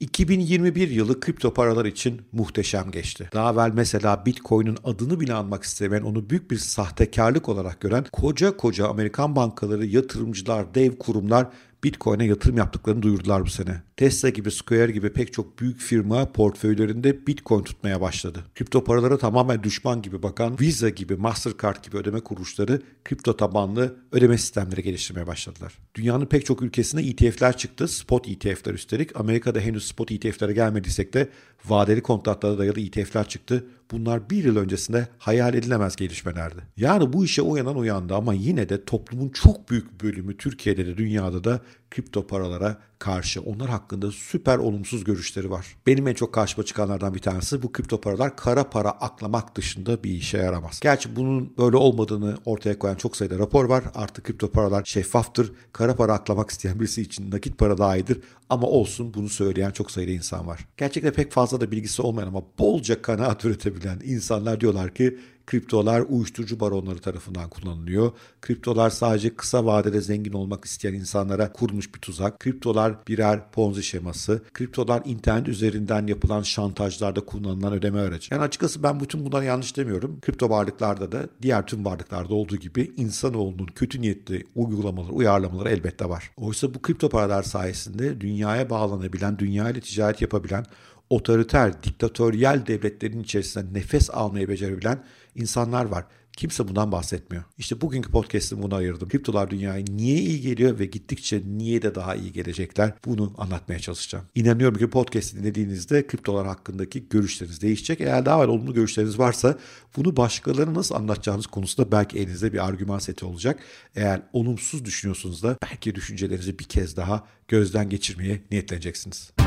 2021 0.00 0.88
yılı 0.88 1.20
kripto 1.20 1.54
paralar 1.54 1.84
için 1.84 2.22
muhteşem 2.32 2.90
geçti. 2.90 3.30
Daha 3.34 3.52
evvel 3.52 3.70
mesela 3.74 4.26
Bitcoin'in 4.26 4.78
adını 4.84 5.20
bile 5.20 5.34
anmak 5.34 5.62
istemeyen, 5.62 6.02
onu 6.02 6.30
büyük 6.30 6.50
bir 6.50 6.56
sahtekarlık 6.56 7.48
olarak 7.48 7.80
gören 7.80 8.04
koca 8.12 8.56
koca 8.56 8.88
Amerikan 8.88 9.36
bankaları, 9.36 9.86
yatırımcılar, 9.86 10.74
dev 10.74 10.98
kurumlar 10.98 11.46
Bitcoin'e 11.84 12.26
yatırım 12.26 12.56
yaptıklarını 12.56 13.02
duyurdular 13.02 13.44
bu 13.44 13.50
sene. 13.50 13.82
Tesla 13.96 14.28
gibi, 14.28 14.50
Square 14.50 14.92
gibi 14.92 15.12
pek 15.12 15.32
çok 15.32 15.58
büyük 15.58 15.80
firma 15.80 16.32
portföylerinde 16.32 17.26
Bitcoin 17.26 17.62
tutmaya 17.62 18.00
başladı. 18.00 18.44
Kripto 18.54 18.84
paralara 18.84 19.18
tamamen 19.18 19.62
düşman 19.62 20.02
gibi 20.02 20.22
bakan 20.22 20.60
Visa 20.60 20.88
gibi, 20.88 21.16
Mastercard 21.16 21.84
gibi 21.84 21.96
ödeme 21.96 22.20
kuruluşları 22.20 22.82
kripto 23.04 23.36
tabanlı 23.36 23.96
ödeme 24.12 24.38
sistemleri 24.38 24.82
geliştirmeye 24.82 25.26
başladılar. 25.26 25.78
Dünyanın 25.94 26.26
pek 26.26 26.46
çok 26.46 26.62
ülkesinde 26.62 27.02
ETF'ler 27.02 27.56
çıktı. 27.56 27.88
Spot 27.88 28.28
ETF'ler 28.28 28.74
üstelik. 28.74 29.20
Amerika'da 29.20 29.60
henüz 29.60 29.86
spot 29.86 30.12
ETF'lere 30.12 30.52
gelmediysek 30.52 31.14
de 31.14 31.28
vadeli 31.64 32.02
kontratlara 32.02 32.58
dayalı 32.58 32.80
ETF'ler 32.80 33.28
çıktı. 33.28 33.66
Bunlar 33.94 34.30
bir 34.30 34.44
yıl 34.44 34.56
öncesinde 34.56 35.08
hayal 35.18 35.54
edilemez 35.54 35.96
gelişmelerdi. 35.96 36.60
Yani 36.76 37.12
bu 37.12 37.24
işe 37.24 37.42
uyanan 37.42 37.76
uyandı 37.76 38.14
ama 38.14 38.34
yine 38.34 38.68
de 38.68 38.84
toplumun 38.84 39.28
çok 39.28 39.70
büyük 39.70 40.02
bölümü 40.02 40.36
Türkiye'de 40.36 40.86
de 40.86 40.96
dünyada 40.96 41.44
da 41.44 41.60
kripto 41.94 42.26
paralara 42.26 42.78
karşı 42.98 43.42
onlar 43.42 43.68
hakkında 43.68 44.10
süper 44.12 44.58
olumsuz 44.58 45.04
görüşleri 45.04 45.50
var. 45.50 45.66
Benim 45.86 46.08
en 46.08 46.14
çok 46.14 46.34
karşıma 46.34 46.64
çıkanlardan 46.64 47.14
bir 47.14 47.18
tanesi 47.18 47.62
bu 47.62 47.72
kripto 47.72 48.00
paralar 48.00 48.36
kara 48.36 48.70
para 48.70 48.90
aklamak 48.90 49.56
dışında 49.56 50.04
bir 50.04 50.10
işe 50.10 50.38
yaramaz. 50.38 50.80
Gerçi 50.80 51.16
bunun 51.16 51.56
böyle 51.58 51.76
olmadığını 51.76 52.36
ortaya 52.44 52.78
koyan 52.78 52.94
çok 52.94 53.16
sayıda 53.16 53.38
rapor 53.38 53.64
var. 53.64 53.84
Artık 53.94 54.24
kripto 54.24 54.50
paralar 54.50 54.84
şeffaftır. 54.84 55.52
Kara 55.72 55.96
para 55.96 56.12
aklamak 56.12 56.50
isteyen 56.50 56.80
birisi 56.80 57.02
için 57.02 57.30
nakit 57.30 57.58
para 57.58 57.78
daha 57.78 57.96
iyidir. 57.96 58.20
Ama 58.50 58.66
olsun 58.66 59.14
bunu 59.14 59.28
söyleyen 59.28 59.70
çok 59.70 59.90
sayıda 59.90 60.12
insan 60.12 60.46
var. 60.46 60.68
Gerçekten 60.76 61.12
pek 61.12 61.32
fazla 61.32 61.60
da 61.60 61.70
bilgisi 61.70 62.02
olmayan 62.02 62.28
ama 62.28 62.42
bolca 62.58 63.02
kanaat 63.02 63.44
üretebilen 63.44 64.00
insanlar 64.04 64.60
diyorlar 64.60 64.94
ki 64.94 65.18
Kriptolar 65.46 66.00
uyuşturucu 66.08 66.60
baronları 66.60 66.98
tarafından 66.98 67.48
kullanılıyor. 67.48 68.12
Kriptolar 68.42 68.90
sadece 68.90 69.36
kısa 69.36 69.64
vadede 69.66 70.00
zengin 70.00 70.32
olmak 70.32 70.64
isteyen 70.64 70.94
insanlara 70.94 71.52
kurmuş 71.52 71.94
bir 71.94 72.00
tuzak. 72.00 72.40
Kriptolar 72.40 73.06
birer 73.08 73.50
ponzi 73.52 73.82
şeması. 73.82 74.42
Kriptolar 74.54 75.02
internet 75.04 75.48
üzerinden 75.48 76.06
yapılan 76.06 76.42
şantajlarda 76.42 77.20
kullanılan 77.20 77.72
ödeme 77.72 78.00
aracı. 78.00 78.34
Yani 78.34 78.42
açıkçası 78.42 78.82
ben 78.82 79.00
bütün 79.00 79.26
bunları 79.26 79.44
yanlış 79.44 79.76
demiyorum. 79.76 80.20
Kripto 80.20 80.50
varlıklarda 80.50 81.12
da 81.12 81.28
diğer 81.42 81.66
tüm 81.66 81.84
varlıklarda 81.84 82.34
olduğu 82.34 82.56
gibi 82.56 82.92
insanoğlunun 82.96 83.66
kötü 83.66 84.00
niyetli 84.00 84.44
uygulamaları, 84.54 85.12
uyarlamaları 85.12 85.70
elbette 85.70 86.08
var. 86.08 86.30
Oysa 86.36 86.74
bu 86.74 86.82
kripto 86.82 87.08
paralar 87.08 87.42
sayesinde 87.42 88.20
dünyaya 88.20 88.70
bağlanabilen, 88.70 89.38
dünyayla 89.38 89.80
ticaret 89.80 90.22
yapabilen 90.22 90.64
otoriter, 91.10 91.82
diktatöryel 91.82 92.66
devletlerin 92.66 93.22
içerisinde 93.22 93.78
nefes 93.78 94.10
almayı 94.10 94.48
becerebilen 94.48 95.04
insanlar 95.34 95.84
var. 95.84 96.04
Kimse 96.36 96.68
bundan 96.68 96.92
bahsetmiyor. 96.92 97.44
İşte 97.58 97.80
bugünkü 97.80 98.10
podcast'ımı 98.10 98.62
buna 98.62 98.76
ayırdım. 98.76 99.08
Kriptolar 99.08 99.50
dünyaya 99.50 99.84
niye 99.88 100.18
iyi 100.18 100.40
geliyor 100.40 100.78
ve 100.78 100.86
gittikçe 100.86 101.42
niye 101.46 101.82
de 101.82 101.94
daha 101.94 102.14
iyi 102.14 102.32
gelecekler 102.32 102.92
bunu 103.04 103.34
anlatmaya 103.38 103.78
çalışacağım. 103.80 104.24
İnanıyorum 104.34 104.78
ki 104.78 104.90
podcast'i 104.90 105.38
dinlediğinizde 105.38 106.06
kriptolar 106.06 106.46
hakkındaki 106.46 107.08
görüşleriniz 107.08 107.62
değişecek. 107.62 108.00
Eğer 108.00 108.26
daha 108.26 108.40
olumlu 108.40 108.74
görüşleriniz 108.74 109.18
varsa 109.18 109.58
bunu 109.96 110.16
başkalarına 110.16 110.74
nasıl 110.74 110.94
anlatacağınız 110.94 111.46
konusunda 111.46 111.92
belki 111.92 112.18
elinizde 112.18 112.52
bir 112.52 112.68
argüman 112.68 112.98
seti 112.98 113.24
olacak. 113.24 113.60
Eğer 113.96 114.22
olumsuz 114.32 114.84
düşünüyorsunuz 114.84 115.42
da 115.42 115.56
belki 115.62 115.94
düşüncelerinizi 115.94 116.58
bir 116.58 116.64
kez 116.64 116.96
daha 116.96 117.26
gözden 117.48 117.88
geçirmeye 117.90 118.42
niyetleneceksiniz. 118.50 119.43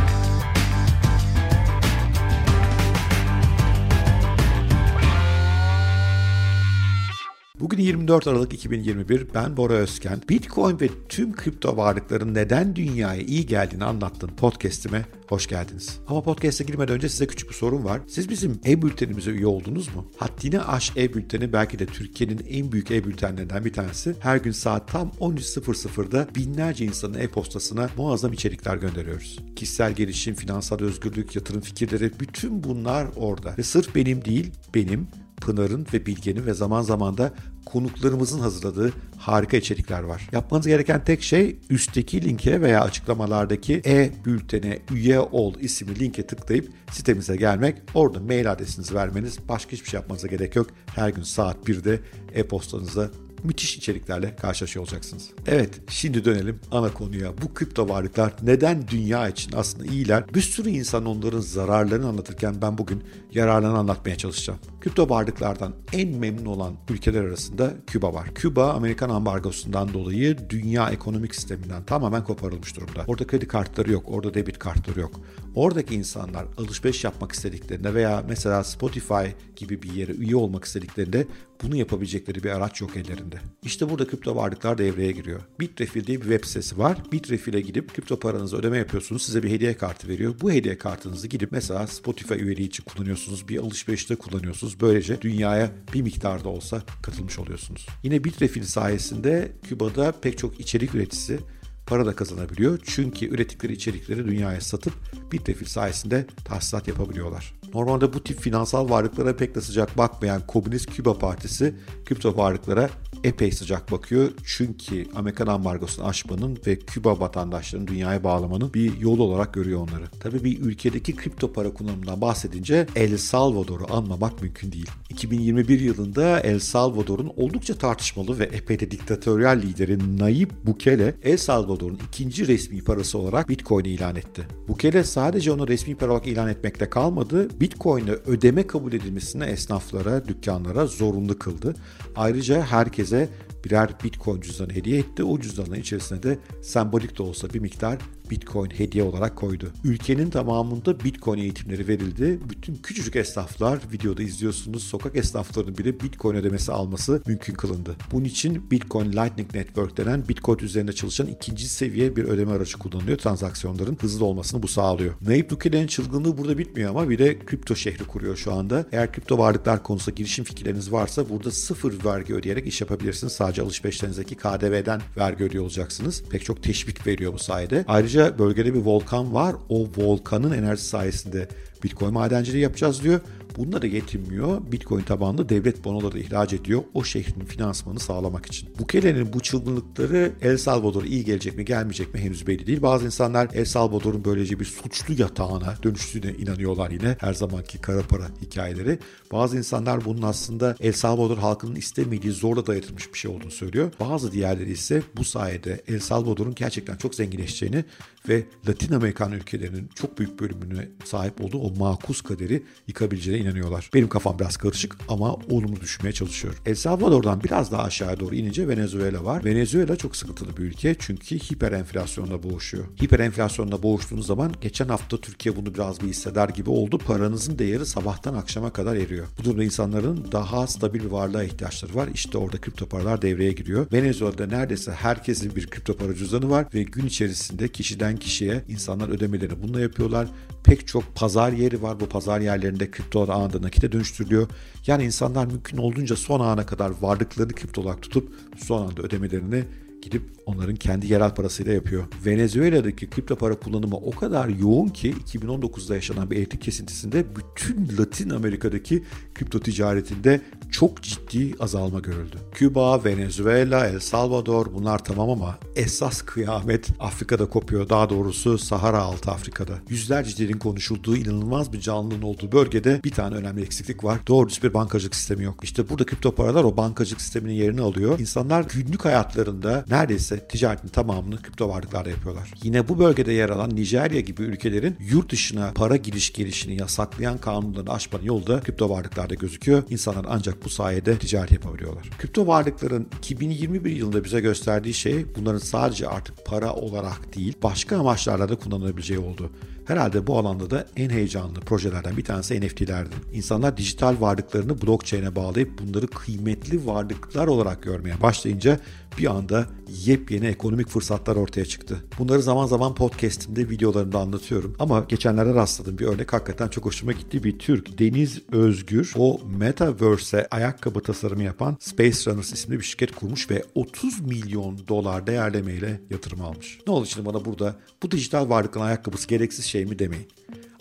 Bugün 7.59 7.77
24 7.77 8.27
Aralık 8.27 8.53
2021. 8.53 9.27
Ben 9.33 9.57
Bora 9.57 9.73
Özken. 9.73 10.21
Bitcoin 10.29 10.79
ve 10.79 10.89
tüm 11.09 11.35
kripto 11.35 11.77
varlıkların 11.77 12.33
neden 12.33 12.75
dünyaya 12.75 13.21
iyi 13.21 13.45
geldiğini 13.45 13.83
anlattığım 13.83 14.35
podcast'ime 14.35 15.05
hoş 15.29 15.47
geldiniz. 15.47 15.99
Ama 16.07 16.23
podcast'e 16.23 16.63
girmeden 16.63 16.95
önce 16.95 17.09
size 17.09 17.27
küçük 17.27 17.49
bir 17.49 17.55
sorum 17.55 17.85
var. 17.85 18.01
Siz 18.07 18.29
bizim 18.29 18.59
e-bültenimize 18.65 19.31
üye 19.31 19.47
oldunuz 19.47 19.95
mu? 19.95 20.05
Haddini 20.17 20.61
aş 20.61 20.97
e-bülteni 20.97 21.53
belki 21.53 21.79
de 21.79 21.85
Türkiye'nin 21.85 22.45
en 22.49 22.71
büyük 22.71 22.91
e-bültenlerinden 22.91 23.65
bir 23.65 23.73
tanesi. 23.73 24.15
Her 24.19 24.37
gün 24.37 24.51
saat 24.51 24.91
tam 24.91 25.11
13.00'da 25.19 26.27
binlerce 26.35 26.85
insanın 26.85 27.19
e-postasına 27.19 27.89
muazzam 27.97 28.33
içerikler 28.33 28.77
gönderiyoruz. 28.77 29.39
Kişisel 29.55 29.93
gelişim, 29.93 30.35
finansal 30.35 30.79
özgürlük, 30.79 31.35
yatırım 31.35 31.61
fikirleri 31.61 32.11
bütün 32.19 32.63
bunlar 32.63 33.07
orada. 33.15 33.55
Ve 33.57 33.63
sırf 33.63 33.95
benim 33.95 34.25
değil, 34.25 34.51
benim 34.75 35.07
Pınar'ın 35.41 35.87
ve 35.93 36.05
Bilge'nin 36.05 36.45
ve 36.45 36.53
zaman 36.53 36.81
zaman 36.81 37.17
da 37.17 37.33
konuklarımızın 37.65 38.39
hazırladığı 38.39 38.93
harika 39.17 39.57
içerikler 39.57 40.03
var. 40.03 40.29
Yapmanız 40.31 40.67
gereken 40.67 41.05
tek 41.05 41.23
şey 41.23 41.59
üstteki 41.69 42.21
linke 42.21 42.61
veya 42.61 42.81
açıklamalardaki 42.81 43.81
e-bültene 43.85 44.79
üye 44.91 45.19
ol 45.19 45.53
isimli 45.59 45.99
linke 45.99 46.27
tıklayıp 46.27 46.71
sitemize 46.91 47.35
gelmek. 47.35 47.77
Orada 47.93 48.19
mail 48.19 48.51
adresinizi 48.51 48.95
vermeniz. 48.95 49.37
Başka 49.49 49.71
hiçbir 49.71 49.89
şey 49.89 49.97
yapmanıza 49.99 50.27
gerek 50.27 50.55
yok. 50.55 50.67
Her 50.95 51.09
gün 51.09 51.23
saat 51.23 51.69
1'de 51.69 51.99
e-postanıza 52.33 53.09
müthiş 53.43 53.77
içeriklerle 53.77 54.35
karşılaşıyor 54.35 54.85
olacaksınız. 54.85 55.29
Evet 55.47 55.69
şimdi 55.89 56.25
dönelim 56.25 56.59
ana 56.71 56.93
konuya. 56.93 57.31
Bu 57.41 57.53
kripto 57.53 57.89
varlıklar 57.89 58.33
neden 58.43 58.87
dünya 58.87 59.29
için 59.29 59.51
aslında 59.55 59.85
iyiler? 59.85 60.33
Bir 60.33 60.41
sürü 60.41 60.69
insan 60.69 61.05
onların 61.05 61.39
zararlarını 61.39 62.07
anlatırken 62.07 62.61
ben 62.61 62.77
bugün 62.77 63.03
yararlarını 63.33 63.77
anlatmaya 63.77 64.17
çalışacağım. 64.17 64.59
Kripto 64.87 65.09
varlıklardan 65.09 65.73
en 65.93 66.09
memnun 66.09 66.45
olan 66.45 66.73
ülkeler 66.89 67.23
arasında 67.23 67.73
Küba 67.87 68.13
var. 68.13 68.33
Küba 68.35 68.73
Amerikan 68.73 69.09
ambargosundan 69.09 69.93
dolayı 69.93 70.37
dünya 70.49 70.89
ekonomik 70.89 71.35
sisteminden 71.35 71.83
tamamen 71.83 72.23
koparılmış 72.23 72.75
durumda. 72.75 73.03
Orada 73.07 73.27
kredi 73.27 73.47
kartları 73.47 73.91
yok, 73.91 74.03
orada 74.07 74.33
debit 74.33 74.59
kartları 74.59 74.99
yok. 74.99 75.21
Oradaki 75.55 75.95
insanlar 75.95 76.45
alışveriş 76.57 77.03
yapmak 77.03 77.31
istediklerinde 77.31 77.93
veya 77.93 78.23
mesela 78.29 78.63
Spotify 78.63 79.25
gibi 79.55 79.81
bir 79.83 79.91
yere 79.91 80.11
üye 80.11 80.35
olmak 80.35 80.65
istediklerinde 80.65 81.27
bunu 81.63 81.75
yapabilecekleri 81.75 82.43
bir 82.43 82.49
araç 82.49 82.81
yok 82.81 82.97
ellerinde. 82.97 83.35
İşte 83.63 83.89
burada 83.89 84.07
kripto 84.07 84.35
varlıklar 84.35 84.77
devreye 84.77 85.11
giriyor. 85.11 85.41
Bitrefill 85.59 86.07
diye 86.07 86.17
bir 86.17 86.23
web 86.23 86.43
sitesi 86.43 86.77
var. 86.77 86.97
Bitrefill'e 87.11 87.61
gidip 87.61 87.93
kripto 87.93 88.19
paranızı 88.19 88.57
ödeme 88.57 88.77
yapıyorsunuz. 88.77 89.23
Size 89.23 89.43
bir 89.43 89.49
hediye 89.49 89.77
kartı 89.77 90.07
veriyor. 90.07 90.35
Bu 90.41 90.51
hediye 90.51 90.77
kartınızı 90.77 91.27
gidip 91.27 91.51
mesela 91.51 91.87
Spotify 91.87 92.33
üyeliği 92.33 92.67
için 92.67 92.83
kullanıyorsunuz. 92.83 93.47
Bir 93.47 93.57
alışverişte 93.57 94.15
kullanıyorsunuz. 94.15 94.76
Böylece 94.81 95.21
dünyaya 95.21 95.71
bir 95.93 96.01
miktarda 96.01 96.49
olsa 96.49 96.81
katılmış 97.01 97.39
oluyorsunuz. 97.39 97.87
Yine 98.03 98.23
Bitrefill 98.23 98.63
sayesinde 98.63 99.51
Küba'da 99.63 100.11
pek 100.11 100.37
çok 100.37 100.59
içerik 100.59 100.95
üreticisi 100.95 101.39
para 101.87 102.05
da 102.05 102.15
kazanabiliyor. 102.15 102.79
Çünkü 102.83 103.25
ürettikleri 103.25 103.73
içerikleri 103.73 104.25
dünyaya 104.25 104.61
satıp 104.61 104.93
Bitrefill 105.31 105.65
sayesinde 105.67 106.25
tahsilat 106.45 106.87
yapabiliyorlar. 106.87 107.53
Normalde 107.73 108.13
bu 108.13 108.23
tip 108.23 108.39
finansal 108.39 108.89
varlıklara 108.89 109.35
pek 109.35 109.55
de 109.55 109.61
sıcak 109.61 109.97
bakmayan 109.97 110.47
Komünist 110.47 110.91
Küba 110.91 111.19
Partisi 111.19 111.75
kripto 112.05 112.37
varlıklara 112.37 112.89
epey 113.23 113.51
sıcak 113.51 113.91
bakıyor. 113.91 114.31
Çünkü 114.45 115.05
Amerikan 115.15 115.47
ambargosunu 115.47 116.05
aşmanın 116.05 116.57
ve 116.67 116.79
Küba 116.79 117.19
vatandaşlarının 117.19 117.87
dünyaya 117.87 118.23
bağlamanın 118.23 118.73
bir 118.73 118.99
yolu 118.99 119.23
olarak 119.23 119.53
görüyor 119.53 119.79
onları. 119.79 120.07
Tabii 120.19 120.43
bir 120.43 120.59
ülkedeki 120.59 121.15
kripto 121.15 121.53
para 121.53 121.73
kullanımından 121.73 122.21
bahsedince 122.21 122.87
El 122.95 123.17
Salvador'u 123.17 123.93
anmamak 123.93 124.41
mümkün 124.41 124.71
değil. 124.71 124.89
2021 125.09 125.79
yılında 125.79 126.39
El 126.39 126.59
Salvador'un 126.59 127.31
oldukça 127.37 127.75
tartışmalı 127.75 128.39
ve 128.39 128.43
epey 128.43 128.79
de 128.79 128.91
diktatöryel 128.91 129.61
lideri 129.61 130.17
Nayib 130.19 130.51
Bukele, 130.63 131.15
El 131.23 131.37
Salvador'un 131.77 131.99
ikinci 132.07 132.47
resmi 132.47 132.83
parası 132.83 133.17
olarak 133.17 133.49
Bitcoin'i 133.49 133.89
ilan 133.89 134.15
etti. 134.15 134.47
Bukele 134.67 135.03
sadece 135.03 135.51
onu 135.51 135.67
resmi 135.67 135.95
para 135.95 136.11
olarak 136.11 136.27
ilan 136.27 136.49
etmekle 136.49 136.89
kalmadı, 136.89 137.59
Bitcoin'e 137.59 138.11
ödeme 138.11 138.67
kabul 138.67 138.93
edilmesini 138.93 139.43
esnaflara, 139.43 140.27
dükkanlara 140.27 140.85
zorunlu 140.85 141.39
kıldı. 141.39 141.75
Ayrıca 142.15 142.61
herkese 142.61 143.29
birer 143.65 143.89
Bitcoin 144.03 144.41
cüzdanı 144.41 144.73
hediye 144.73 144.99
etti. 144.99 145.23
O 145.23 145.39
cüzdanın 145.39 145.75
içerisine 145.75 146.23
de 146.23 146.37
sembolik 146.61 147.17
de 147.17 147.23
olsa 147.23 147.49
bir 147.49 147.59
miktar 147.59 147.97
Bitcoin 148.29 148.69
hediye 148.69 149.03
olarak 149.03 149.35
koydu. 149.35 149.71
Ülkenin 149.83 150.29
tamamında 150.29 150.99
Bitcoin 150.99 151.39
eğitimleri 151.39 151.87
verildi. 151.87 152.39
Bütün 152.49 152.75
küçücük 152.75 153.15
esnaflar 153.15 153.79
videoda 153.93 154.23
izliyorsunuz 154.23 154.83
sokak 154.83 155.15
esnaflarının 155.15 155.77
bile 155.77 155.99
Bitcoin 155.99 156.35
ödemesi 156.35 156.71
alması 156.71 157.21
mümkün 157.27 157.53
kılındı. 157.53 157.95
Bunun 158.11 158.25
için 158.25 158.71
Bitcoin 158.71 159.11
Lightning 159.11 159.55
Network 159.55 159.97
denen 159.97 160.27
Bitcoin 160.29 160.57
üzerinde 160.59 160.93
çalışan 160.93 161.27
ikinci 161.27 161.69
seviye 161.69 162.15
bir 162.15 162.23
ödeme 162.23 162.51
aracı 162.51 162.77
kullanılıyor. 162.77 163.17
Transaksiyonların 163.17 163.97
hızlı 164.01 164.25
olmasını 164.25 164.63
bu 164.63 164.67
sağlıyor. 164.67 165.13
Nayib 165.21 165.51
Bukele'nin 165.51 165.87
çılgınlığı 165.87 166.37
burada 166.37 166.57
bitmiyor 166.57 166.89
ama 166.89 167.09
bir 167.09 167.19
de 167.19 167.39
kripto 167.39 167.75
şehri 167.75 168.03
kuruyor 168.03 168.35
şu 168.37 168.53
anda. 168.53 168.85
Eğer 168.91 169.11
kripto 169.11 169.37
varlıklar 169.37 169.83
konusunda 169.83 170.15
girişim 170.15 170.45
fikirleriniz 170.45 170.91
varsa 170.91 171.29
burada 171.29 171.51
sıfır 171.51 172.05
vergi 172.05 172.33
ödeyerek 172.33 172.67
iş 172.67 172.81
yapabilirsiniz. 172.81 173.33
Sadece 173.33 173.61
alışverişlerinizdeki 173.61 174.35
KDV'den 174.35 175.01
vergi 175.17 175.43
ödüyor 175.43 175.63
olacaksınız. 175.63 176.23
Pek 176.29 176.45
çok 176.45 176.63
teşvik 176.63 177.07
veriyor 177.07 177.33
bu 177.33 177.39
sayede. 177.39 177.85
Ayrıca 177.87 178.16
Ayrıca 178.17 178.39
bölgede 178.39 178.73
bir 178.73 178.79
volkan 178.79 179.33
var. 179.33 179.55
O 179.69 179.87
volkanın 179.97 180.51
enerjisi 180.51 180.87
sayesinde 180.87 181.47
Bitcoin 181.83 182.13
madenciliği 182.13 182.63
yapacağız 182.63 183.03
diyor. 183.03 183.19
Bununla 183.57 183.81
da 183.81 183.87
yetinmiyor. 183.87 184.71
Bitcoin 184.71 185.03
tabanlı 185.03 185.49
devlet 185.49 185.85
bonoları 185.85 186.19
ihraç 186.19 186.53
ediyor 186.53 186.83
o 186.93 187.03
şehrin 187.03 187.45
finansmanı 187.45 187.99
sağlamak 187.99 188.45
için. 188.45 188.69
Bukele'nin 188.79 189.33
bu 189.33 189.39
çılgınlıkları 189.39 190.31
El 190.41 190.57
Salvador'a 190.57 191.05
iyi 191.05 191.25
gelecek 191.25 191.57
mi 191.57 191.65
gelmeyecek 191.65 192.13
mi 192.13 192.19
henüz 192.19 192.47
belli 192.47 192.67
değil. 192.67 192.81
Bazı 192.81 193.05
insanlar 193.05 193.49
El 193.53 193.65
Salvador'un 193.65 194.25
böylece 194.25 194.59
bir 194.59 194.65
suçlu 194.65 195.13
yatağına 195.17 195.75
dönüştüğüne 195.83 196.31
inanıyorlar 196.31 196.91
yine 196.91 197.17
her 197.19 197.33
zamanki 197.33 197.77
kara 197.77 198.01
para 198.01 198.27
hikayeleri. 198.41 198.99
Bazı 199.31 199.57
insanlar 199.57 200.05
bunun 200.05 200.21
aslında 200.21 200.75
El 200.79 200.93
Salvador 200.93 201.37
halkının 201.37 201.75
istemediği 201.75 202.31
zorla 202.31 202.67
dayatılmış 202.67 203.13
bir 203.13 203.19
şey 203.19 203.31
olduğunu 203.31 203.51
söylüyor. 203.51 203.91
Bazı 203.99 204.31
diğerleri 204.31 204.71
ise 204.71 205.01
bu 205.17 205.23
sayede 205.23 205.81
El 205.87 205.99
Salvador'un 205.99 206.55
gerçekten 206.55 206.95
çok 206.95 207.15
zenginleşeceğini 207.15 207.85
ve 208.29 208.43
Latin 208.67 208.93
Amerikan 208.93 209.31
ülkelerinin 209.31 209.89
çok 209.95 210.19
büyük 210.19 210.39
bölümüne 210.39 210.89
sahip 211.05 211.41
olduğu 211.41 211.59
o 211.59 211.75
makus 211.75 212.21
kaderi 212.21 212.63
yıkabileceğine 212.87 213.46
inanıyorlar. 213.47 213.89
Benim 213.93 214.09
kafam 214.09 214.39
biraz 214.39 214.57
karışık 214.57 214.95
ama 215.09 215.33
olumlu 215.33 215.81
düşünmeye 215.81 216.13
çalışıyorum. 216.13 216.59
El 216.65 216.75
Salvador'dan 216.75 217.43
biraz 217.43 217.71
daha 217.71 217.83
aşağıya 217.83 218.19
doğru 218.19 218.35
inince 218.35 218.67
Venezuela 218.67 219.25
var. 219.25 219.45
Venezuela 219.45 219.95
çok 219.95 220.15
sıkıntılı 220.15 220.57
bir 220.57 220.63
ülke 220.63 220.95
çünkü 220.99 221.39
hiper 221.39 221.71
enflasyonla 221.71 222.43
boğuşuyor. 222.43 222.83
Hiper 223.03 223.19
enflasyonla 223.19 223.83
boğuştuğunuz 223.83 224.27
zaman 224.27 224.53
geçen 224.61 224.87
hafta 224.87 225.17
Türkiye 225.17 225.55
bunu 225.55 225.73
biraz 225.73 226.01
bir 226.01 226.07
hisseder 226.07 226.49
gibi 226.49 226.69
oldu. 226.69 226.97
Paranızın 226.97 227.59
değeri 227.59 227.85
sabahtan 227.85 228.33
akşama 228.33 228.69
kadar 228.69 228.95
eriyor. 228.95 229.25
Bu 229.39 229.43
durumda 229.43 229.63
insanların 229.63 230.27
daha 230.31 230.67
stabil 230.67 230.97
bir 230.99 231.05
varlığa 231.05 231.43
ihtiyaçları 231.43 231.95
var. 231.95 232.09
İşte 232.13 232.37
orada 232.37 232.57
kripto 232.57 232.85
paralar 232.85 233.21
devreye 233.21 233.51
giriyor. 233.51 233.87
Venezuela'da 233.93 234.47
neredeyse 234.47 234.91
herkesin 234.91 235.55
bir 235.55 235.67
kripto 235.67 235.97
para 235.97 236.15
cüzdanı 236.15 236.49
var 236.49 236.65
ve 236.73 236.83
gün 236.83 237.05
içerisinde 237.05 237.67
kişiden 237.67 238.17
kişiye 238.17 238.63
insanlar 238.67 239.09
ödemelerini 239.09 239.63
bununla 239.63 239.81
yapıyorlar. 239.81 240.27
Pek 240.67 240.87
çok 240.87 241.15
pazar 241.15 241.51
yeri 241.51 241.81
var. 241.81 241.99
Bu 241.99 242.09
pazar 242.09 242.41
yerlerinde 242.41 242.91
kriptolar 242.91 243.29
anında 243.29 243.61
nakite 243.61 243.91
dönüştürülüyor. 243.91 244.47
Yani 244.87 245.03
insanlar 245.03 245.45
mümkün 245.45 245.77
olduğunca 245.77 246.15
son 246.15 246.39
ana 246.39 246.65
kadar 246.65 246.91
varlıklarını 247.01 247.53
kripto 247.53 247.81
olarak 247.81 248.01
tutup 248.01 248.33
son 248.57 248.87
anda 248.87 249.01
ödemelerini 249.01 249.63
gidip 250.07 250.23
onların 250.45 250.75
kendi 250.75 251.13
yerel 251.13 251.35
parasıyla 251.35 251.73
yapıyor. 251.73 252.03
Venezuela'daki 252.25 253.09
kripto 253.09 253.35
para 253.35 253.55
kullanımı 253.55 253.95
o 253.95 254.11
kadar 254.11 254.47
yoğun 254.47 254.87
ki 254.87 255.15
2019'da 255.33 255.95
yaşanan 255.95 256.31
bir 256.31 256.37
elektrik 256.37 256.61
kesintisinde 256.61 257.25
bütün 257.35 257.97
Latin 257.97 258.29
Amerika'daki 258.29 259.03
kripto 259.35 259.59
ticaretinde 259.59 260.41
çok 260.71 261.03
ciddi 261.03 261.55
azalma 261.59 261.99
görüldü. 261.99 262.37
Küba, 262.51 263.03
Venezuela, 263.05 263.87
El 263.87 263.99
Salvador 263.99 264.73
bunlar 264.73 265.03
tamam 265.03 265.29
ama 265.29 265.57
esas 265.75 266.21
kıyamet 266.21 266.87
Afrika'da 266.99 267.45
kopuyor. 267.45 267.89
Daha 267.89 268.09
doğrusu 268.09 268.57
Sahara 268.57 269.01
altı 269.01 269.31
Afrika'da. 269.31 269.73
Yüzlerce 269.89 270.37
dilin 270.37 270.59
konuşulduğu 270.59 271.17
inanılmaz 271.17 271.73
bir 271.73 271.79
canlının 271.79 272.21
olduğu 272.21 272.51
bölgede 272.51 273.01
bir 273.03 273.11
tane 273.11 273.35
önemli 273.35 273.61
eksiklik 273.61 274.03
var. 274.03 274.19
Doğru 274.27 274.47
bir 274.63 274.73
bankacılık 274.73 275.15
sistemi 275.15 275.43
yok. 275.43 275.59
İşte 275.63 275.89
burada 275.89 276.05
kripto 276.05 276.35
paralar 276.35 276.63
o 276.63 276.77
bankacılık 276.77 277.21
sisteminin 277.21 277.53
yerini 277.53 277.81
alıyor. 277.81 278.19
İnsanlar 278.19 278.65
günlük 278.73 279.05
hayatlarında 279.05 279.85
neredeyse 279.97 280.47
ticaretin 280.47 280.87
tamamını 280.87 281.41
kripto 281.41 281.69
varlıklarla 281.69 282.09
yapıyorlar. 282.09 282.53
Yine 282.63 282.87
bu 282.87 282.99
bölgede 282.99 283.33
yer 283.33 283.49
alan 283.49 283.75
Nijerya 283.75 284.19
gibi 284.19 284.43
ülkelerin 284.43 284.95
yurt 284.99 285.31
dışına 285.31 285.71
para 285.75 285.95
giriş 285.95 286.33
gelişini 286.33 286.75
yasaklayan 286.75 287.37
kanunları 287.37 287.91
aşmanın 287.91 288.23
yolu 288.23 288.47
da 288.47 288.59
kripto 288.59 288.89
varlıklarda 288.89 289.33
gözüküyor. 289.33 289.83
İnsanlar 289.89 290.25
ancak 290.29 290.65
bu 290.65 290.69
sayede 290.69 291.17
ticaret 291.17 291.51
yapabiliyorlar. 291.51 292.09
Kripto 292.17 292.47
varlıkların 292.47 293.07
2021 293.17 293.95
yılında 293.95 294.23
bize 294.23 294.39
gösterdiği 294.39 294.93
şey 294.93 295.25
bunların 295.35 295.59
sadece 295.59 296.07
artık 296.07 296.45
para 296.45 296.73
olarak 296.73 297.35
değil 297.35 297.53
başka 297.63 297.99
amaçlarla 297.99 298.49
da 298.49 298.55
kullanılabileceği 298.55 299.19
oldu. 299.19 299.51
Herhalde 299.87 300.27
bu 300.27 300.37
alanda 300.37 300.69
da 300.69 300.87
en 300.95 301.09
heyecanlı 301.09 301.59
projelerden 301.59 302.17
bir 302.17 302.23
tanesi 302.23 302.61
NFT'lerdi. 302.61 303.15
İnsanlar 303.33 303.77
dijital 303.77 304.15
varlıklarını 304.21 304.81
blockchain'e 304.81 305.35
bağlayıp 305.35 305.79
bunları 305.79 306.07
kıymetli 306.07 306.85
varlıklar 306.85 307.47
olarak 307.47 307.83
görmeye 307.83 308.21
başlayınca 308.21 308.79
bir 309.17 309.31
anda 309.31 309.65
yepyeni 310.05 310.47
ekonomik 310.47 310.87
fırsatlar 310.87 311.35
ortaya 311.35 311.65
çıktı. 311.65 312.03
Bunları 312.19 312.41
zaman 312.41 312.65
zaman 312.65 312.95
podcast'imde, 312.95 313.69
videolarımda 313.69 314.19
anlatıyorum. 314.19 314.75
Ama 314.79 315.05
geçenlerde 315.09 315.53
rastladığım 315.53 315.97
bir 315.97 316.05
örnek 316.05 316.33
hakikaten 316.33 316.67
çok 316.67 316.85
hoşuma 316.85 317.11
gitti. 317.11 317.43
Bir 317.43 317.59
Türk 317.59 317.99
Deniz 317.99 318.41
Özgür 318.51 319.13
o 319.17 319.39
Metaverse'e 319.57 320.47
ayakkabı 320.51 320.99
tasarımı 320.99 321.43
yapan 321.43 321.77
Space 321.79 322.31
Runners 322.31 322.53
isimli 322.53 322.79
bir 322.79 322.83
şirket 322.83 323.15
kurmuş 323.15 323.51
ve 323.51 323.63
30 323.75 324.19
milyon 324.19 324.87
dolar 324.87 325.27
değerlemeyle 325.27 326.01
yatırım 326.09 326.41
almış. 326.41 326.79
Ne 326.87 326.93
oldu 326.93 327.05
şimdi 327.05 327.25
bana 327.25 327.45
burada 327.45 327.75
bu 328.03 328.11
dijital 328.11 328.49
varlıkların 328.49 328.85
ayakkabısı 328.85 329.27
gereksiz 329.27 329.65
şey 329.65 329.76
mi 329.85 329.99
demeyin. 329.99 330.27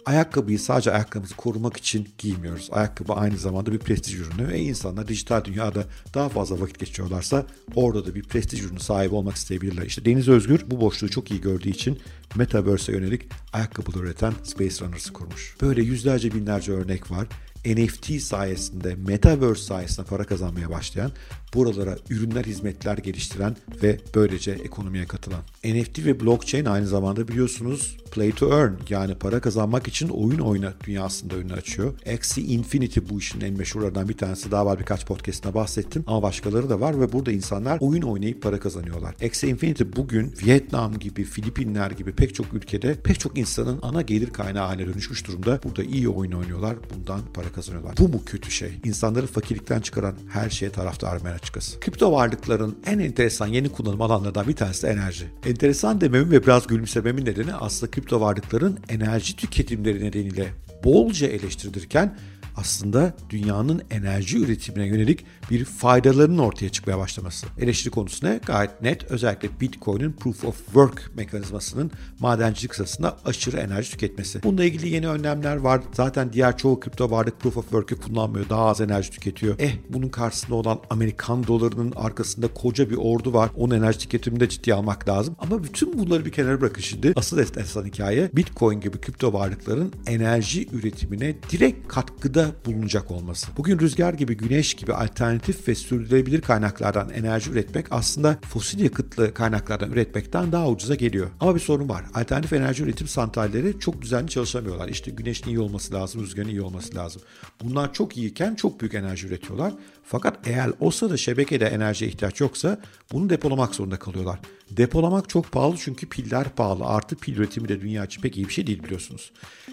Ayakkabıyı 0.07 0.59
sadece 0.59 0.93
ayakkabımızı 0.93 1.37
korumak 1.37 1.77
için 1.77 2.09
giymiyoruz. 2.19 2.69
Ayakkabı 2.73 3.13
aynı 3.13 3.37
zamanda 3.37 3.73
bir 3.73 3.79
prestij 3.79 4.15
ürünü 4.15 4.49
ve 4.49 4.61
insanlar 4.61 5.09
dijital 5.09 5.45
dünyada 5.45 5.85
daha 6.15 6.29
fazla 6.29 6.61
vakit 6.61 6.79
geçiriyorlarsa 6.79 7.47
orada 7.75 8.07
da 8.07 8.15
bir 8.15 8.23
prestij 8.23 8.65
ürünü 8.65 8.81
sahibi 8.81 9.15
olmak 9.15 9.37
isteyebilirler. 9.37 9.87
İşte 9.87 10.05
Deniz 10.05 10.29
Özgür 10.29 10.65
bu 10.67 10.81
boşluğu 10.81 11.09
çok 11.09 11.31
iyi 11.31 11.41
gördüğü 11.41 11.69
için 11.69 11.99
Metaverse'e 12.35 12.95
yönelik 12.95 13.23
ayakkabılar 13.53 14.05
üreten 14.05 14.33
Space 14.43 14.85
Runners'ı 14.85 15.13
kurmuş. 15.13 15.57
Böyle 15.61 15.83
yüzlerce 15.83 16.35
binlerce 16.35 16.73
örnek 16.73 17.11
var. 17.11 17.27
NFT 17.67 18.23
sayesinde, 18.23 18.95
Metaverse 18.95 19.63
sayesinde 19.63 20.07
para 20.07 20.25
kazanmaya 20.25 20.71
başlayan, 20.71 21.13
buralara 21.55 21.97
ürünler, 22.11 22.45
hizmetler 22.45 22.99
geliştiren 22.99 23.57
ve 23.83 23.99
böylece 24.15 24.51
ekonomiye 24.51 25.07
katılan. 25.07 25.41
NFT 25.65 26.05
ve 26.05 26.21
blockchain 26.21 26.65
aynı 26.65 26.87
zamanda 26.87 27.29
biliyorsunuz 27.29 27.97
play 28.11 28.33
to 28.33 28.49
earn 28.53 28.73
yani 28.89 29.15
para 29.15 29.41
kazanmak 29.41 29.89
için 29.89 30.09
oyun 30.09 30.39
oyna 30.39 30.73
dünyasında 30.87 31.35
önünü 31.35 31.53
açıyor. 31.53 31.95
Axie 32.15 32.45
Infinity 32.45 33.01
bu 33.11 33.19
işin 33.19 33.41
en 33.41 33.55
meşhurlarından 33.55 34.09
bir 34.09 34.17
tanesi. 34.17 34.51
Daha 34.51 34.67
var 34.67 34.79
birkaç 34.79 35.07
podcastında 35.07 35.55
bahsettim 35.55 36.05
ama 36.07 36.23
başkaları 36.23 36.71
da 36.71 36.81
var 36.81 37.01
ve 37.01 37.13
burada 37.13 37.33
insanlar 37.33 37.79
oyun 37.81 38.03
oynayıp 38.03 38.43
para 38.43 38.61
kazanıyorlar. 38.61 39.15
Axie 39.25 39.51
Infinity 39.51 39.85
bugün 39.97 40.35
Vietnam 40.47 40.99
gibi, 40.99 41.25
Filipinler 41.25 41.91
gibi 41.91 42.13
pek 42.13 42.35
çok 42.35 42.55
ülkede 42.55 42.95
pek 42.95 43.21
çok 43.21 43.39
insanın 43.39 43.79
ana 43.83 44.03
gelir 44.03 44.31
kaynağı 44.31 44.67
haline 44.67 44.87
dönüşmüş 44.87 45.27
durumda. 45.27 45.61
Burada 45.65 45.83
iyi 45.83 46.09
oyun 46.09 46.33
oynuyorlar. 46.33 46.77
Bundan 46.95 47.21
para 47.35 47.53
kazanıyorlar. 47.57 47.97
Bu 47.99 48.09
mu 48.09 48.23
kötü 48.27 48.51
şey? 48.51 48.73
İnsanları 48.85 49.27
fakirlikten 49.27 49.81
çıkaran 49.81 50.15
her 50.33 50.51
şeye 50.51 50.71
taraftarım 50.71 51.23
ben 51.25 51.33
açıkçası. 51.33 51.81
Kripto 51.81 52.13
varlıkların 52.13 52.79
en 52.87 52.99
enteresan 52.99 53.47
yeni 53.47 53.69
kullanım 53.69 54.03
alanlarından 54.03 54.49
bir 54.49 54.57
tanesi 54.57 54.83
de 54.83 54.91
enerji. 54.91 55.27
Enteresan 55.47 56.01
dememin 56.01 56.31
ve 56.31 56.43
biraz 56.43 56.67
gülümsememin 56.67 57.25
nedeni 57.25 57.55
aslında 57.55 57.91
kripto 57.91 58.21
varlıkların 58.21 58.79
enerji 58.89 59.37
tüketimleri 59.37 60.05
nedeniyle 60.05 60.49
bolca 60.85 61.27
eleştirilirken 61.27 62.17
aslında 62.57 63.15
dünyanın 63.31 63.83
enerji 63.91 64.39
üretimine 64.39 64.87
yönelik 64.87 65.25
bir 65.51 65.65
faydalarının 65.65 66.39
ortaya 66.39 66.69
çıkmaya 66.69 66.99
başlaması. 66.99 67.47
Eleştiri 67.59 67.91
konusu 67.91 68.27
ne? 68.27 68.41
Gayet 68.47 68.83
net. 68.83 69.05
Özellikle 69.05 69.49
Bitcoin'in 69.61 70.13
Proof 70.13 70.45
of 70.45 70.57
Work 70.65 71.11
mekanizmasının 71.17 71.91
madencilik 72.19 72.75
sırasında 72.75 73.17
aşırı 73.25 73.57
enerji 73.57 73.91
tüketmesi. 73.91 74.43
Bununla 74.43 74.65
ilgili 74.65 74.89
yeni 74.89 75.09
önlemler 75.09 75.57
var. 75.57 75.81
Zaten 75.93 76.33
diğer 76.33 76.57
çoğu 76.57 76.81
kripto 76.81 77.11
varlık 77.11 77.41
Proof 77.41 77.57
of 77.57 77.65
Work'ü 77.65 77.97
kullanmıyor. 78.01 78.49
Daha 78.49 78.67
az 78.67 78.81
enerji 78.81 79.11
tüketiyor. 79.11 79.55
Eh 79.59 79.73
bunun 79.91 80.09
karşısında 80.09 80.55
olan 80.55 80.81
Amerikan 80.91 81.47
dolarının 81.47 81.93
arkasında 81.97 82.49
koca 82.49 82.91
bir 82.91 82.97
ordu 82.97 83.33
var. 83.33 83.51
Onun 83.57 83.75
enerji 83.75 83.99
tüketimini 83.99 84.41
de 84.41 84.49
ciddiye 84.49 84.77
almak 84.77 85.09
lazım. 85.09 85.37
Ama 85.39 85.65
bütün 85.65 85.99
bunları 85.99 86.25
bir 86.25 86.33
kenara 86.33 86.61
bırakın 86.61 86.83
şimdi. 86.83 87.13
Asıl 87.17 87.39
enteresan 87.39 87.85
hikaye 87.85 88.31
Bitcoin 88.33 88.81
gibi 88.81 89.01
kripto 89.01 89.33
varlıkların 89.33 89.93
enerji 90.07 90.69
üretimine 90.73 91.35
direkt 91.51 91.89
katkıda 91.89 92.46
bulunacak 92.67 93.11
olması. 93.11 93.47
Bugün 93.57 93.79
rüzgar 93.79 94.15
gibi, 94.15 94.37
güneş 94.37 94.75
gibi 94.75 94.95
alternatif 94.95 95.69
ve 95.69 95.75
sürdürülebilir 95.75 96.41
kaynaklardan 96.41 97.11
enerji 97.11 97.51
üretmek 97.51 97.87
aslında 97.91 98.39
fosil 98.49 98.81
yakıtlı 98.81 99.35
kaynaklardan 99.35 99.93
üretmekten 99.93 100.53
daha 100.53 100.69
ucuza 100.69 100.95
geliyor. 100.95 101.31
Ama 101.41 101.55
bir 101.55 101.61
sorun 101.61 101.89
var. 101.89 102.05
Alternatif 102.15 102.53
enerji 102.53 102.83
üretim 102.83 103.09
santralleri 103.09 103.81
çok 103.81 104.03
düzenli 104.03 104.29
çalışamıyorlar. 104.29 104.89
İşte 104.89 105.11
güneşin 105.11 105.47
iyi 105.47 105.61
olması 105.61 105.95
lazım, 105.95 106.23
rüzgarın 106.23 106.49
iyi 106.49 106.63
olması 106.63 106.95
lazım. 106.95 107.23
Bunlar 107.63 107.93
çok 107.93 108.17
iyiyken 108.17 108.55
çok 108.55 108.81
büyük 108.81 108.95
enerji 108.95 109.27
üretiyorlar. 109.27 109.73
Fakat 110.05 110.49
eğer 110.49 110.71
o 110.81 110.91
sırada 110.91 111.17
şebekede 111.17 111.67
enerjiye 111.67 112.11
ihtiyaç 112.11 112.41
yoksa 112.41 112.79
bunu 113.13 113.31
depolamak 113.31 113.75
zorunda 113.75 113.99
kalıyorlar. 113.99 114.39
Depolamak 114.71 115.29
çok 115.29 115.53
pahalı 115.53 115.77
çünkü 115.79 116.09
piller 116.09 116.49
pahalı. 116.49 116.85
Artı 116.85 117.17
pil 117.17 117.37
üretimi 117.37 117.69
de 117.69 117.81
dünya 117.81 118.05
için 118.05 118.23
pek 118.23 118.37
iyi 118.37 118.49
bir 118.49 118.53
şey 118.53 118.67
değil 118.67 118.83
biliyorsunuz. 118.83 119.33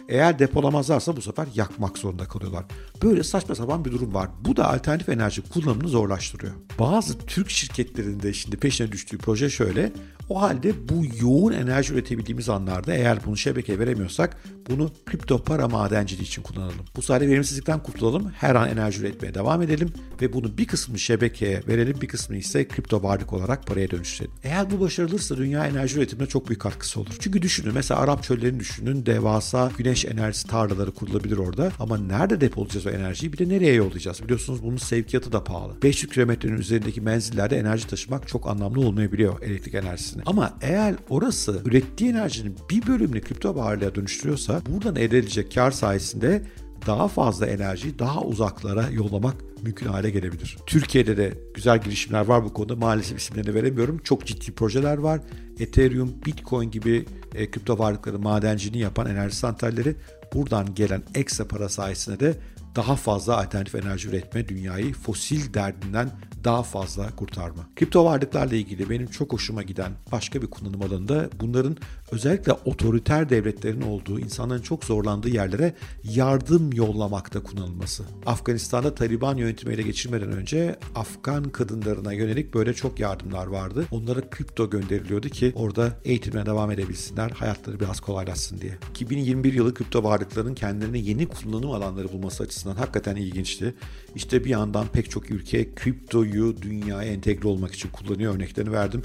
Eğer 0.09 0.39
depolamazlarsa 0.39 1.17
bu 1.17 1.21
sefer 1.21 1.47
yakmak 1.55 1.97
zorunda 1.97 2.25
kalıyorlar. 2.25 2.62
Böyle 3.03 3.23
saçma 3.23 3.55
sapan 3.55 3.85
bir 3.85 3.91
durum 3.91 4.13
var. 4.13 4.29
Bu 4.45 4.55
da 4.55 4.73
alternatif 4.73 5.09
enerji 5.09 5.41
kullanımını 5.41 5.87
zorlaştırıyor. 5.87 6.53
Bazı 6.79 7.17
Türk 7.17 7.49
şirketlerinde 7.49 8.33
şimdi 8.33 8.57
peşine 8.57 8.91
düştüğü 8.91 9.17
proje 9.17 9.49
şöyle. 9.49 9.91
O 10.33 10.41
halde 10.41 10.89
bu 10.89 11.05
yoğun 11.21 11.51
enerji 11.51 11.93
üretebildiğimiz 11.93 12.49
anlarda 12.49 12.93
eğer 12.93 13.17
bunu 13.25 13.37
şebekeye 13.37 13.79
veremiyorsak 13.79 14.37
bunu 14.69 14.91
kripto 15.05 15.43
para 15.43 15.67
madenciliği 15.67 16.27
için 16.27 16.41
kullanalım. 16.41 16.75
Bu 16.95 17.01
sayede 17.01 17.27
verimsizlikten 17.27 17.83
kurtulalım, 17.83 18.31
her 18.31 18.55
an 18.55 18.69
enerji 18.69 19.01
üretmeye 19.01 19.33
devam 19.33 19.61
edelim 19.61 19.93
ve 20.21 20.33
bunu 20.33 20.57
bir 20.57 20.65
kısmını 20.65 20.99
şebekeye 20.99 21.61
verelim, 21.67 22.01
bir 22.01 22.07
kısmını 22.07 22.39
ise 22.39 22.67
kripto 22.67 23.03
varlık 23.03 23.33
olarak 23.33 23.67
paraya 23.67 23.91
dönüştürelim. 23.91 24.33
Eğer 24.43 24.71
bu 24.71 24.79
başarılırsa 24.79 25.37
dünya 25.37 25.67
enerji 25.67 25.97
üretimine 25.97 26.27
çok 26.27 26.47
büyük 26.47 26.61
katkısı 26.61 26.99
olur. 26.99 27.15
Çünkü 27.19 27.41
düşünün 27.41 27.73
mesela 27.73 27.99
Arap 27.99 28.23
çöllerini 28.23 28.59
düşünün, 28.59 29.05
devasa 29.05 29.71
güneş 29.77 30.05
enerjisi 30.05 30.47
tarlaları 30.47 30.91
kurulabilir 30.91 31.37
orada 31.37 31.71
ama 31.79 31.97
nerede 31.97 32.41
depolayacağız 32.41 32.85
o 32.85 32.89
enerjiyi 32.89 33.33
bir 33.33 33.37
de 33.37 33.49
nereye 33.49 33.73
yollayacağız? 33.73 34.23
Biliyorsunuz 34.23 34.63
bunun 34.63 34.77
sevkiyatı 34.77 35.31
da 35.31 35.43
pahalı. 35.43 35.81
500 35.83 36.13
kilometrenin 36.13 36.57
üzerindeki 36.57 37.01
menzillerde 37.01 37.57
enerji 37.57 37.87
taşımak 37.87 38.27
çok 38.27 38.47
anlamlı 38.47 38.79
olmayabiliyor 38.87 39.41
elektrik 39.41 39.73
enerjisini. 39.73 40.22
Ama 40.25 40.53
eğer 40.61 40.95
orası 41.09 41.61
ürettiği 41.65 42.09
enerjinin 42.09 42.55
bir 42.69 42.87
bölümünü 42.87 43.21
kripto 43.21 43.55
varlığa 43.55 43.95
dönüştürüyorsa 43.95 44.61
buradan 44.69 44.95
elde 44.95 45.17
edilecek 45.17 45.55
kar 45.55 45.71
sayesinde 45.71 46.43
daha 46.87 47.07
fazla 47.07 47.45
enerjiyi 47.45 47.99
daha 47.99 48.21
uzaklara 48.21 48.89
yollamak 48.89 49.35
mümkün 49.63 49.87
hale 49.87 50.09
gelebilir. 50.09 50.57
Türkiye'de 50.67 51.17
de 51.17 51.33
güzel 51.53 51.81
girişimler 51.81 52.25
var 52.25 52.43
bu 52.43 52.53
konuda. 52.53 52.75
Maalesef 52.75 53.19
isimlerini 53.19 53.53
veremiyorum. 53.53 53.97
Çok 53.97 54.25
ciddi 54.25 54.51
projeler 54.51 54.97
var. 54.97 55.19
Ethereum, 55.59 56.13
Bitcoin 56.25 56.71
gibi 56.71 57.05
e, 57.35 57.51
kripto 57.51 57.79
varlıkları 57.79 58.19
madenciliğini 58.19 58.83
yapan 58.83 59.09
enerji 59.09 59.35
santralleri 59.35 59.95
buradan 60.33 60.75
gelen 60.75 61.03
ekstra 61.15 61.47
para 61.47 61.69
sayesinde 61.69 62.19
de 62.19 62.35
daha 62.75 62.95
fazla 62.95 63.37
alternatif 63.37 63.75
enerji 63.75 64.09
üretme, 64.09 64.47
dünyayı 64.47 64.93
fosil 64.93 65.53
derdinden 65.53 66.11
daha 66.43 66.63
fazla 66.63 67.15
kurtarma. 67.15 67.69
Kripto 67.75 68.05
varlıklarla 68.05 68.55
ilgili 68.55 68.89
benim 68.89 69.07
çok 69.07 69.33
hoşuma 69.33 69.63
giden 69.63 69.91
başka 70.11 70.41
bir 70.41 70.47
kullanım 70.47 70.81
alanında 70.81 71.29
bunların 71.39 71.77
özellikle 72.11 72.53
otoriter 72.53 73.29
devletlerin 73.29 73.81
olduğu, 73.81 74.19
insanların 74.19 74.61
çok 74.61 74.83
zorlandığı 74.83 75.29
yerlere 75.29 75.75
yardım 76.03 76.73
yollamakta 76.73 77.43
kullanılması. 77.43 78.03
Afganistan'da 78.25 78.95
Taliban 78.95 79.37
yönetimi 79.37 79.73
ele 79.73 79.81
geçirmeden 79.81 80.31
önce 80.31 80.79
Afgan 80.95 81.43
kadınlarına 81.43 82.13
yönelik 82.13 82.53
böyle 82.53 82.73
çok 82.73 82.99
yardımlar 82.99 83.47
vardı. 83.47 83.85
Onlara 83.91 84.29
kripto 84.29 84.69
gönderiliyordu 84.69 85.29
ki 85.29 85.51
orada 85.55 85.91
eğitimine 86.05 86.45
devam 86.45 86.71
edebilsinler, 86.71 87.29
hayatları 87.29 87.79
biraz 87.79 87.99
kolaylaşsın 87.99 88.61
diye. 88.61 88.77
2021 88.89 89.53
yılı 89.53 89.73
kripto 89.73 90.03
varlıkların 90.03 90.55
kendilerine 90.55 90.97
yeni 90.97 91.27
kullanım 91.27 91.71
alanları 91.71 92.11
bulması 92.11 92.43
açısından 92.43 92.62
hakikaten 92.71 93.15
ilginçti. 93.15 93.73
İşte 94.15 94.45
bir 94.45 94.49
yandan 94.49 94.87
pek 94.87 95.11
çok 95.11 95.31
ülke 95.31 95.75
kriptoyu 95.75 96.61
dünyaya 96.61 97.11
entegre 97.13 97.47
olmak 97.47 97.73
için 97.73 97.89
kullanıyor 97.89 98.35
örneklerini 98.35 98.71
verdim. 98.71 99.03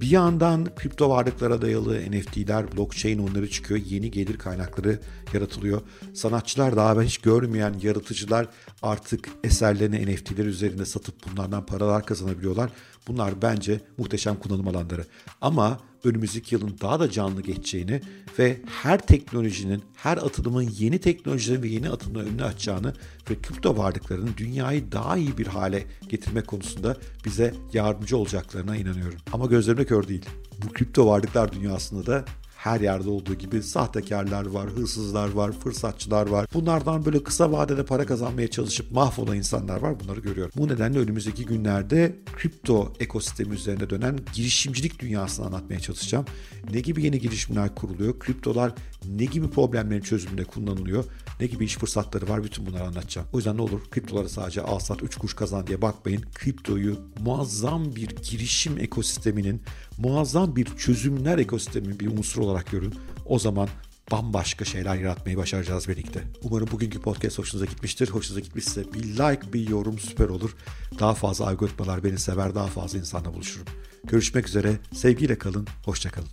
Bir 0.00 0.10
yandan 0.10 0.74
kripto 0.74 1.10
varlıklara 1.10 1.62
dayalı 1.62 2.10
NFT'ler, 2.10 2.76
blockchain 2.76 3.18
onları 3.18 3.50
çıkıyor. 3.50 3.80
Yeni 3.80 4.10
gelir 4.10 4.38
kaynakları 4.38 5.00
yaratılıyor. 5.34 5.82
Sanatçılar 6.14 6.76
daha 6.76 6.98
ben 6.98 7.02
hiç 7.02 7.18
görmeyen 7.18 7.74
yaratıcılar 7.82 8.46
artık 8.82 9.28
eserlerini 9.44 10.14
NFT'ler 10.14 10.44
üzerinde 10.44 10.84
satıp 10.84 11.14
bunlardan 11.26 11.66
paralar 11.66 12.06
kazanabiliyorlar. 12.06 12.70
Bunlar 13.08 13.42
bence 13.42 13.80
muhteşem 13.96 14.36
kullanım 14.36 14.68
alanları. 14.68 15.04
Ama 15.40 15.80
önümüzdeki 16.04 16.54
yılın 16.54 16.76
daha 16.80 17.00
da 17.00 17.10
canlı 17.10 17.42
geçeceğini 17.42 18.00
ve 18.38 18.60
her 18.82 19.06
teknolojinin, 19.06 19.82
her 19.96 20.16
atılımın 20.16 20.62
yeni 20.62 20.98
teknolojilerin 20.98 21.62
ve 21.62 21.68
yeni 21.68 21.90
atılımların 21.90 22.28
önünü 22.28 22.44
açacağını 22.44 22.92
ve 23.30 23.42
kripto 23.42 23.76
varlıkların 23.76 24.30
dünyayı 24.36 24.92
daha 24.92 25.16
iyi 25.16 25.38
bir 25.38 25.46
hale 25.46 25.84
getirmek 26.08 26.46
konusunda 26.46 26.96
bize 27.24 27.54
yardımcı 27.72 28.16
olacaklarına 28.16 28.76
inanıyorum. 28.76 29.18
Ama 29.32 29.46
gözlerime 29.46 29.84
kör 29.88 30.08
değil. 30.08 30.26
Bu 30.64 30.72
kripto 30.72 31.06
varlıklar 31.06 31.52
dünyasında 31.52 32.06
da 32.06 32.24
her 32.56 32.80
yerde 32.80 33.08
olduğu 33.10 33.34
gibi 33.34 33.62
sahtekarlar 33.62 34.46
var, 34.46 34.70
hırsızlar 34.70 35.30
var, 35.32 35.52
fırsatçılar 35.52 36.26
var. 36.26 36.46
Bunlardan 36.54 37.04
böyle 37.04 37.22
kısa 37.22 37.52
vadede 37.52 37.84
para 37.84 38.06
kazanmaya 38.06 38.48
çalışıp 38.48 38.92
mahvolan 38.92 39.36
insanlar 39.36 39.80
var. 39.80 40.00
Bunları 40.00 40.20
görüyorum. 40.20 40.52
Bu 40.56 40.68
nedenle 40.68 40.98
önümüzdeki 40.98 41.44
günlerde 41.46 42.16
kripto 42.36 42.92
ekosistemi 43.00 43.54
üzerinde 43.54 43.90
dönen 43.90 44.18
girişimcilik 44.34 44.98
dünyasını 44.98 45.46
anlatmaya 45.46 45.80
çalışacağım. 45.80 46.24
Ne 46.72 46.80
gibi 46.80 47.04
yeni 47.04 47.18
girişimler 47.20 47.74
kuruluyor? 47.74 48.18
Kriptolar 48.18 48.72
ne 49.08 49.24
gibi 49.24 49.50
problemlerin 49.50 50.02
çözümünde 50.02 50.44
kullanılıyor? 50.44 51.04
Ne 51.40 51.46
gibi 51.46 51.64
iş 51.64 51.76
fırsatları 51.76 52.28
var? 52.28 52.44
Bütün 52.44 52.66
bunları 52.66 52.84
anlatacağım. 52.84 53.28
O 53.32 53.36
yüzden 53.36 53.56
ne 53.56 53.62
olur 53.62 53.80
kriptoları 53.90 54.28
sadece 54.28 54.62
al 54.62 54.78
sat 54.78 55.02
3 55.02 55.16
kuş 55.16 55.34
kazan 55.34 55.66
diye 55.66 55.82
bakmayın. 55.82 56.24
Kriptoyu 56.34 57.00
muazzam 57.20 57.96
bir 57.96 58.08
girişim 58.08 58.78
ekosisteminin, 58.78 59.62
muazzam 59.98 60.56
bir 60.56 60.76
çözümler 60.76 61.38
ekosisteminin 61.38 62.00
bir 62.00 62.18
unsuru 62.18 62.44
olarak 62.44 62.70
görün. 62.70 62.94
O 63.26 63.38
zaman 63.38 63.68
bambaşka 64.10 64.64
şeyler 64.64 64.96
yaratmayı 64.96 65.36
başaracağız 65.36 65.88
birlikte. 65.88 66.24
Umarım 66.42 66.68
bugünkü 66.72 67.00
podcast 67.00 67.38
hoşunuza 67.38 67.64
gitmiştir. 67.64 68.08
Hoşunuza 68.08 68.40
gitmişse 68.40 68.92
bir 68.92 69.02
like, 69.02 69.52
bir 69.52 69.68
yorum 69.68 69.98
süper 69.98 70.28
olur. 70.28 70.56
Daha 70.98 71.14
fazla 71.14 71.48
algoritmalar 71.48 72.04
beni 72.04 72.18
sever, 72.18 72.54
daha 72.54 72.66
fazla 72.66 72.98
insanla 72.98 73.34
buluşurum. 73.34 73.66
Görüşmek 74.04 74.48
üzere, 74.48 74.78
sevgiyle 74.92 75.38
kalın, 75.38 75.66
hoşçakalın. 75.84 76.28